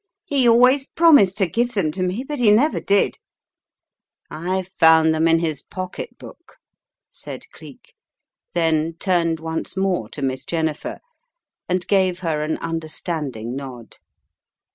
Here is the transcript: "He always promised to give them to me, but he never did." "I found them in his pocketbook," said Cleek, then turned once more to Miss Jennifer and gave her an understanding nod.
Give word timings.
"He 0.25 0.49
always 0.49 0.87
promised 0.87 1.37
to 1.37 1.45
give 1.45 1.75
them 1.75 1.91
to 1.91 2.01
me, 2.01 2.23
but 2.23 2.39
he 2.39 2.49
never 2.49 2.79
did." 2.79 3.19
"I 4.31 4.63
found 4.63 5.13
them 5.13 5.27
in 5.27 5.37
his 5.37 5.61
pocketbook," 5.61 6.57
said 7.11 7.47
Cleek, 7.51 7.93
then 8.55 8.93
turned 8.93 9.39
once 9.39 9.77
more 9.77 10.09
to 10.09 10.23
Miss 10.23 10.43
Jennifer 10.43 11.01
and 11.69 11.85
gave 11.87 12.21
her 12.21 12.41
an 12.41 12.57
understanding 12.57 13.55
nod. 13.55 13.97